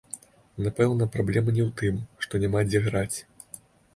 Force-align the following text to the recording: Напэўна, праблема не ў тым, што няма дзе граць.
Напэўна, 0.67 1.07
праблема 1.15 1.53
не 1.57 1.61
ў 1.65 1.67
тым, 1.81 1.99
што 2.25 2.33
няма 2.45 2.59
дзе 2.69 2.79
граць. 2.87 3.17